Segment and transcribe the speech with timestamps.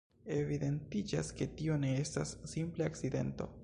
[0.35, 3.55] Evidentiĝas, ke tio ne estas simple akcidento.